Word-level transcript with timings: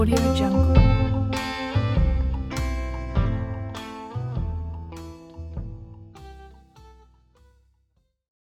Audio 0.00 0.16
Jungle. 0.34 0.79